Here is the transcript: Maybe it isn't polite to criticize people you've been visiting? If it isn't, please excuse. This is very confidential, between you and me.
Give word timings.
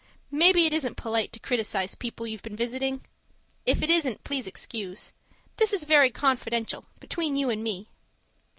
Maybe 0.31 0.65
it 0.65 0.73
isn't 0.73 0.97
polite 0.97 1.31
to 1.33 1.39
criticize 1.39 1.93
people 1.93 2.25
you've 2.25 2.41
been 2.41 2.55
visiting? 2.55 3.05
If 3.67 3.83
it 3.83 3.91
isn't, 3.91 4.23
please 4.23 4.47
excuse. 4.47 5.13
This 5.57 5.73
is 5.73 5.83
very 5.83 6.09
confidential, 6.09 6.85
between 6.99 7.35
you 7.35 7.51
and 7.51 7.63
me. 7.63 7.87